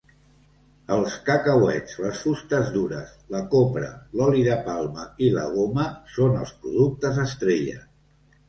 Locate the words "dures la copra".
2.77-3.91